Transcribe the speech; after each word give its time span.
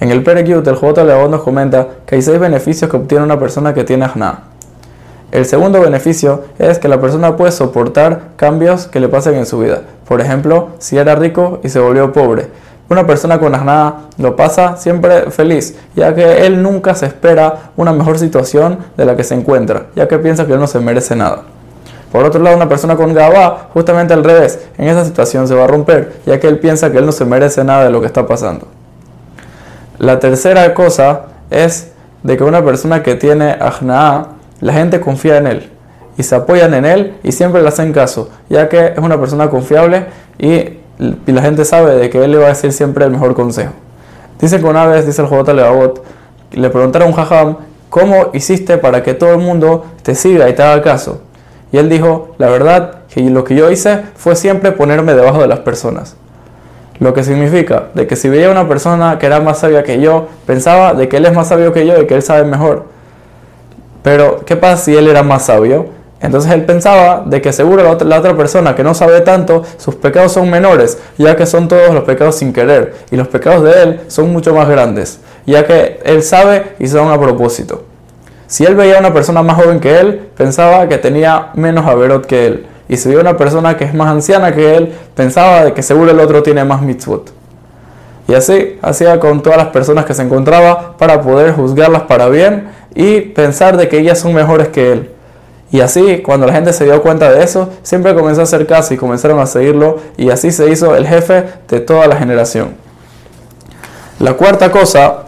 En 0.00 0.10
el 0.10 0.24
Perekyut, 0.24 0.66
el 0.66 1.06
Levot 1.06 1.30
nos 1.30 1.42
comenta 1.42 1.86
que 2.04 2.16
hay 2.16 2.22
seis 2.22 2.40
beneficios 2.40 2.90
que 2.90 2.96
obtiene 2.96 3.22
una 3.22 3.38
persona 3.38 3.72
que 3.72 3.84
tiene 3.84 4.06
Ajna. 4.06 4.40
El 5.30 5.44
segundo 5.44 5.80
beneficio 5.80 6.46
es 6.58 6.80
que 6.80 6.88
la 6.88 7.00
persona 7.00 7.36
puede 7.36 7.52
soportar 7.52 8.30
cambios 8.34 8.88
que 8.88 8.98
le 8.98 9.08
pasen 9.08 9.36
en 9.36 9.46
su 9.46 9.60
vida. 9.60 9.82
Por 10.08 10.20
ejemplo, 10.20 10.70
si 10.80 10.98
era 10.98 11.14
rico 11.14 11.60
y 11.62 11.68
se 11.68 11.78
volvió 11.78 12.12
pobre. 12.12 12.48
Una 12.88 13.06
persona 13.06 13.38
con 13.38 13.54
Ajna 13.54 14.08
lo 14.18 14.34
pasa 14.34 14.76
siempre 14.76 15.30
feliz, 15.30 15.76
ya 15.94 16.12
que 16.12 16.46
él 16.46 16.60
nunca 16.60 16.96
se 16.96 17.06
espera 17.06 17.70
una 17.76 17.92
mejor 17.92 18.18
situación 18.18 18.78
de 18.96 19.04
la 19.04 19.14
que 19.14 19.22
se 19.22 19.36
encuentra, 19.36 19.86
ya 19.94 20.08
que 20.08 20.18
piensa 20.18 20.44
que 20.44 20.54
él 20.54 20.58
no 20.58 20.66
se 20.66 20.80
merece 20.80 21.14
nada. 21.14 21.44
Por 22.14 22.24
otro 22.24 22.40
lado, 22.40 22.54
una 22.54 22.68
persona 22.68 22.94
con 22.94 23.12
Gabá, 23.12 23.70
justamente 23.74 24.14
al 24.14 24.22
revés, 24.22 24.60
en 24.78 24.86
esa 24.86 25.04
situación 25.04 25.48
se 25.48 25.54
va 25.56 25.64
a 25.64 25.66
romper, 25.66 26.12
ya 26.24 26.38
que 26.38 26.46
él 26.46 26.60
piensa 26.60 26.92
que 26.92 26.98
él 26.98 27.06
no 27.06 27.10
se 27.10 27.24
merece 27.24 27.64
nada 27.64 27.82
de 27.86 27.90
lo 27.90 28.00
que 28.00 28.06
está 28.06 28.24
pasando. 28.24 28.68
La 29.98 30.20
tercera 30.20 30.72
cosa 30.74 31.22
es 31.50 31.90
de 32.22 32.36
que 32.36 32.44
una 32.44 32.64
persona 32.64 33.02
que 33.02 33.16
tiene 33.16 33.56
Ajna'a, 33.60 34.28
la 34.60 34.72
gente 34.72 35.00
confía 35.00 35.38
en 35.38 35.48
él 35.48 35.70
y 36.16 36.22
se 36.22 36.36
apoyan 36.36 36.74
en 36.74 36.84
él 36.84 37.16
y 37.24 37.32
siempre 37.32 37.60
le 37.62 37.66
hacen 37.66 37.92
caso, 37.92 38.30
ya 38.48 38.68
que 38.68 38.92
es 38.92 38.98
una 38.98 39.18
persona 39.18 39.50
confiable 39.50 40.06
y, 40.38 40.78
la 41.26 41.42
gente 41.42 41.64
sabe 41.64 41.96
de 41.96 42.10
que 42.10 42.22
él 42.22 42.30
le 42.30 42.36
va 42.36 42.44
a 42.44 42.48
decir 42.50 42.72
siempre 42.72 43.04
el 43.04 43.10
mejor 43.10 43.34
consejo. 43.34 43.72
Dice 44.40 44.60
que 44.60 44.66
una 44.66 44.86
vez, 44.86 45.04
dice 45.04 45.20
el 45.20 45.26
Jobot 45.26 45.48
Levavot, 45.48 46.04
le 46.52 46.70
preguntaron 46.70 47.08
a 47.08 47.10
un 47.10 47.16
jajam, 47.16 47.56
¿cómo 47.90 48.30
hiciste 48.34 48.78
para 48.78 49.02
que 49.02 49.14
todo 49.14 49.32
el 49.32 49.38
mundo 49.38 49.84
te 50.04 50.14
siga 50.14 50.48
y 50.48 50.52
te 50.52 50.62
haga 50.62 50.80
caso? 50.80 51.20
Y 51.74 51.78
él 51.78 51.88
dijo, 51.88 52.36
la 52.38 52.50
verdad, 52.50 52.98
que 53.12 53.20
lo 53.22 53.42
que 53.42 53.56
yo 53.56 53.68
hice 53.68 54.02
fue 54.14 54.36
siempre 54.36 54.70
ponerme 54.70 55.12
debajo 55.12 55.40
de 55.40 55.48
las 55.48 55.58
personas. 55.58 56.14
Lo 57.00 57.12
que 57.12 57.24
significa 57.24 57.86
de 57.94 58.06
que 58.06 58.14
si 58.14 58.28
veía 58.28 58.48
una 58.48 58.68
persona 58.68 59.18
que 59.18 59.26
era 59.26 59.40
más 59.40 59.58
sabia 59.58 59.82
que 59.82 60.00
yo, 60.00 60.28
pensaba 60.46 60.94
de 60.94 61.08
que 61.08 61.16
él 61.16 61.26
es 61.26 61.32
más 61.32 61.48
sabio 61.48 61.72
que 61.72 61.84
yo 61.84 62.00
y 62.00 62.06
que 62.06 62.14
él 62.14 62.22
sabe 62.22 62.44
mejor. 62.44 62.84
Pero, 64.04 64.44
¿qué 64.46 64.54
pasa 64.54 64.84
si 64.84 64.96
él 64.96 65.08
era 65.08 65.24
más 65.24 65.46
sabio? 65.46 65.86
Entonces 66.20 66.52
él 66.52 66.64
pensaba 66.64 67.24
de 67.26 67.42
que 67.42 67.52
seguro 67.52 67.82
la 67.82 67.90
otra, 67.90 68.06
la 68.06 68.20
otra, 68.20 68.36
persona 68.36 68.76
que 68.76 68.84
no 68.84 68.94
sabe 68.94 69.22
tanto, 69.22 69.64
sus 69.76 69.96
pecados 69.96 70.30
son 70.30 70.48
menores, 70.48 70.98
ya 71.18 71.34
que 71.34 71.44
son 71.44 71.66
todos 71.66 71.92
los 71.92 72.04
pecados 72.04 72.36
sin 72.36 72.52
querer, 72.52 72.94
y 73.10 73.16
los 73.16 73.26
pecados 73.26 73.64
de 73.64 73.82
él 73.82 74.00
son 74.06 74.32
mucho 74.32 74.54
más 74.54 74.68
grandes, 74.68 75.18
ya 75.44 75.66
que 75.66 76.00
él 76.04 76.22
sabe 76.22 76.76
y 76.78 76.86
son 76.86 77.10
a 77.10 77.20
propósito. 77.20 77.82
Si 78.46 78.64
él 78.64 78.74
veía 78.74 78.96
a 78.96 79.00
una 79.00 79.12
persona 79.12 79.42
más 79.42 79.56
joven 79.62 79.80
que 79.80 79.98
él, 79.98 80.28
pensaba 80.36 80.88
que 80.88 80.98
tenía 80.98 81.50
menos 81.54 81.86
averot 81.86 82.26
que 82.26 82.46
él. 82.46 82.66
Y 82.88 82.96
si 82.96 83.08
veía 83.08 83.20
a 83.20 83.22
una 83.22 83.36
persona 83.36 83.76
que 83.76 83.84
es 83.84 83.94
más 83.94 84.08
anciana 84.08 84.54
que 84.54 84.76
él, 84.76 84.94
pensaba 85.14 85.64
de 85.64 85.72
que 85.72 85.82
seguro 85.82 86.10
el 86.10 86.20
otro 86.20 86.42
tiene 86.42 86.64
más 86.64 86.82
mitzvot. 86.82 87.32
Y 88.26 88.34
así 88.34 88.78
hacía 88.82 89.20
con 89.20 89.42
todas 89.42 89.58
las 89.58 89.68
personas 89.68 90.04
que 90.04 90.14
se 90.14 90.22
encontraba 90.22 90.96
para 90.96 91.20
poder 91.20 91.52
juzgarlas 91.52 92.02
para 92.02 92.28
bien 92.28 92.68
y 92.94 93.20
pensar 93.20 93.76
de 93.76 93.88
que 93.88 93.98
ellas 93.98 94.18
son 94.18 94.34
mejores 94.34 94.68
que 94.68 94.92
él. 94.92 95.10
Y 95.70 95.80
así, 95.80 96.22
cuando 96.22 96.46
la 96.46 96.52
gente 96.52 96.72
se 96.72 96.84
dio 96.84 97.02
cuenta 97.02 97.32
de 97.32 97.42
eso, 97.42 97.68
siempre 97.82 98.14
comenzó 98.14 98.42
a 98.42 98.44
hacer 98.44 98.66
caso 98.66 98.94
y 98.94 98.96
comenzaron 98.96 99.40
a 99.40 99.46
seguirlo 99.46 99.98
y 100.16 100.30
así 100.30 100.52
se 100.52 100.70
hizo 100.70 100.94
el 100.94 101.06
jefe 101.06 101.44
de 101.68 101.80
toda 101.80 102.06
la 102.06 102.16
generación. 102.16 102.76
La 104.20 104.34
cuarta 104.34 104.70
cosa 104.70 105.24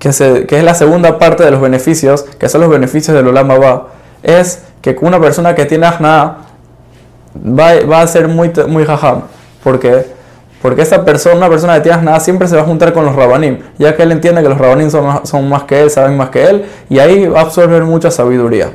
que, 0.00 0.08
es 0.48 0.64
la 0.64 0.74
segunda 0.74 1.18
parte 1.18 1.44
de 1.44 1.50
los 1.50 1.60
beneficios, 1.60 2.22
que 2.22 2.48
son 2.48 2.62
los 2.62 2.70
beneficios 2.70 3.14
del 3.14 3.28
Olam 3.28 3.50
Abba, 3.50 3.88
es 4.22 4.62
que 4.80 4.96
una 5.02 5.20
persona 5.20 5.54
que 5.54 5.66
tiene 5.66 5.86
Ajna 5.86 6.38
va, 7.36 8.00
a 8.00 8.06
ser 8.06 8.26
muy, 8.26 8.50
muy 8.66 8.84
jajam. 8.86 9.22
¿Por 9.62 9.78
qué? 9.78 10.06
Porque 10.62 10.82
esa 10.82 11.04
persona, 11.04 11.36
una 11.36 11.50
persona 11.50 11.74
que 11.74 11.80
tiene 11.82 11.98
Ajna 11.98 12.18
siempre 12.18 12.48
se 12.48 12.56
va 12.56 12.62
a 12.62 12.64
juntar 12.64 12.94
con 12.94 13.04
los 13.04 13.14
rabanim, 13.14 13.58
ya 13.78 13.94
que 13.94 14.02
él 14.02 14.12
entiende 14.12 14.42
que 14.42 14.48
los 14.48 14.56
rabanim 14.56 14.90
son, 14.90 15.26
son 15.26 15.46
más 15.50 15.64
que 15.64 15.82
él, 15.82 15.90
saben 15.90 16.16
más 16.16 16.30
que 16.30 16.46
él, 16.46 16.64
y 16.88 16.98
ahí 16.98 17.26
va 17.26 17.40
a 17.40 17.42
absorber 17.42 17.84
mucha 17.84 18.10
sabiduría. 18.10 18.70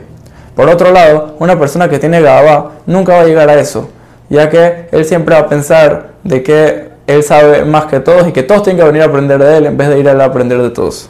Por 0.55 0.69
otro 0.69 0.91
lado, 0.91 1.35
una 1.39 1.57
persona 1.57 1.89
que 1.89 1.97
tiene 1.97 2.21
Gaba 2.21 2.73
nunca 2.85 3.13
va 3.13 3.21
a 3.21 3.25
llegar 3.25 3.49
a 3.49 3.59
eso, 3.59 3.89
ya 4.29 4.47
que 4.51 4.89
él 4.91 5.05
siempre 5.05 5.33
va 5.33 5.41
a 5.41 5.49
pensar 5.49 6.11
de 6.23 6.43
que 6.43 6.89
él 7.07 7.23
sabe 7.23 7.65
más 7.65 7.85
que 7.85 7.99
todos 7.99 8.27
y 8.27 8.31
que 8.31 8.43
todos 8.43 8.61
tienen 8.61 8.79
que 8.79 8.85
venir 8.85 9.01
a 9.01 9.05
aprender 9.05 9.39
de 9.39 9.57
él 9.57 9.65
en 9.65 9.77
vez 9.77 9.89
de 9.89 9.99
ir 9.99 10.07
a 10.07 10.23
aprender 10.23 10.61
de 10.61 10.69
todos. 10.69 11.09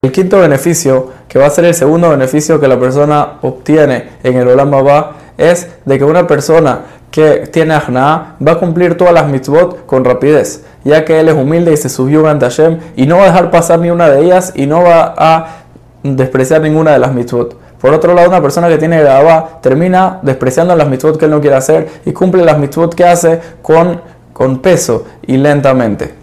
El 0.00 0.12
quinto 0.12 0.38
beneficio, 0.38 1.10
que 1.26 1.40
va 1.40 1.46
a 1.46 1.50
ser 1.50 1.64
el 1.64 1.74
segundo 1.74 2.10
beneficio 2.10 2.60
que 2.60 2.68
la 2.68 2.78
persona 2.78 3.38
obtiene 3.42 4.10
en 4.22 4.36
el 4.36 4.46
Olam 4.46 4.70
va 4.72 5.16
es 5.36 5.66
de 5.84 5.98
que 5.98 6.04
una 6.04 6.24
persona 6.24 6.82
que 7.10 7.48
tiene 7.48 7.74
ajna 7.74 8.36
va 8.40 8.52
a 8.52 8.58
cumplir 8.60 8.96
todas 8.96 9.12
las 9.12 9.26
mitzvot 9.26 9.86
con 9.86 10.04
rapidez, 10.04 10.64
ya 10.84 11.04
que 11.04 11.18
él 11.18 11.28
es 11.28 11.34
humilde 11.34 11.72
y 11.72 11.76
se 11.76 11.88
subió 11.88 12.28
ante 12.28 12.44
Hashem 12.44 12.78
y 12.94 13.06
no 13.06 13.16
va 13.16 13.24
a 13.24 13.26
dejar 13.26 13.50
pasar 13.50 13.80
ni 13.80 13.90
una 13.90 14.08
de 14.08 14.22
ellas 14.22 14.52
y 14.54 14.66
no 14.66 14.84
va 14.84 15.14
a 15.18 15.64
despreciar 16.04 16.60
ninguna 16.60 16.92
de 16.92 17.00
las 17.00 17.12
mitzvot. 17.12 17.56
Por 17.80 17.92
otro 17.92 18.14
lado, 18.14 18.28
una 18.28 18.40
persona 18.40 18.68
que 18.68 18.78
tiene 18.78 19.02
Gabá 19.02 19.58
termina 19.60 20.20
despreciando 20.22 20.76
las 20.76 20.86
mitzvot 20.86 21.18
que 21.18 21.24
él 21.24 21.32
no 21.32 21.40
quiere 21.40 21.56
hacer 21.56 21.88
y 22.04 22.12
cumple 22.12 22.44
las 22.44 22.56
mitzvot 22.56 22.94
que 22.94 23.04
hace 23.04 23.40
con, 23.62 24.00
con 24.32 24.60
peso 24.60 25.06
y 25.26 25.38
lentamente. 25.38 26.14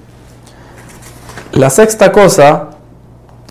La 1.52 1.70
sexta 1.70 2.14
cosa 2.14 2.70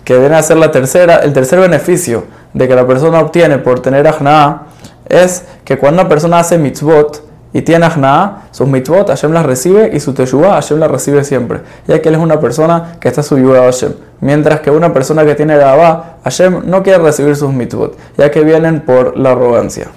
que 0.04 0.18
viene 0.18 0.36
a 0.36 0.42
ser 0.42 0.58
la 0.58 0.70
tercera, 0.70 1.16
el 1.16 1.32
tercer 1.32 1.60
beneficio 1.60 2.24
de 2.52 2.68
que 2.68 2.74
la 2.74 2.86
persona 2.86 3.20
obtiene 3.20 3.58
por 3.58 3.80
tener 3.80 4.06
ajna 4.06 4.64
es 5.06 5.44
que 5.64 5.78
cuando 5.78 6.02
una 6.02 6.08
persona 6.08 6.38
hace 6.38 6.58
mitzvot 6.58 7.22
y 7.52 7.62
tiene 7.62 7.86
ajna, 7.86 8.48
sus 8.50 8.66
mitzvot 8.66 9.08
Hashem 9.08 9.32
las 9.32 9.46
recibe 9.46 9.90
y 9.94 10.00
su 10.00 10.12
teshuva 10.12 10.54
Hashem 10.54 10.78
las 10.78 10.90
recibe 10.90 11.24
siempre, 11.24 11.60
ya 11.86 12.02
que 12.02 12.08
él 12.08 12.16
es 12.16 12.20
una 12.20 12.40
persona 12.40 12.96
que 13.00 13.08
está 13.08 13.22
subido 13.22 13.54
a 13.54 13.64
Hashem. 13.64 13.92
Mientras 14.20 14.60
que 14.60 14.70
una 14.70 14.92
persona 14.92 15.24
que 15.24 15.34
tiene 15.34 15.56
gabá, 15.56 16.18
Hashem 16.24 16.62
no 16.64 16.82
quiere 16.82 17.02
recibir 17.02 17.36
sus 17.36 17.52
mitzvot, 17.52 17.96
ya 18.16 18.30
que 18.30 18.42
vienen 18.42 18.80
por 18.80 19.16
la 19.16 19.32
arrogancia. 19.32 19.88